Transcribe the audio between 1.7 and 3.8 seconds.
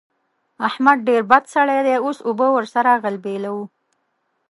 دی؛ اوس اوبه ور سره غلبېلوو.